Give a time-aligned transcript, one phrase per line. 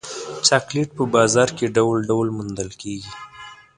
[0.47, 3.11] چاکلېټ په بازار کې ډول ډول موندل کېږي.